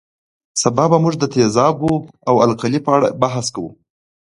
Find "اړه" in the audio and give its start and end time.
2.97-3.07